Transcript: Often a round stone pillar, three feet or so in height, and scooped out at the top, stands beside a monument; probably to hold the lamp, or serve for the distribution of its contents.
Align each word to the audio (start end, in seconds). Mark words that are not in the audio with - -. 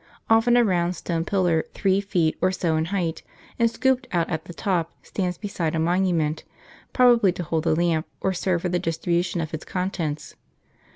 Often 0.31 0.57
a 0.57 0.63
round 0.65 0.95
stone 0.95 1.25
pillar, 1.25 1.63
three 1.75 2.01
feet 2.01 2.35
or 2.41 2.51
so 2.51 2.75
in 2.75 2.85
height, 2.85 3.21
and 3.59 3.69
scooped 3.69 4.07
out 4.11 4.27
at 4.31 4.45
the 4.45 4.51
top, 4.55 4.89
stands 5.05 5.37
beside 5.37 5.75
a 5.75 5.79
monument; 5.79 6.43
probably 6.91 7.31
to 7.33 7.43
hold 7.43 7.65
the 7.65 7.75
lamp, 7.75 8.07
or 8.19 8.33
serve 8.33 8.63
for 8.63 8.69
the 8.69 8.79
distribution 8.79 9.41
of 9.41 9.53
its 9.53 9.63
contents. 9.63 10.33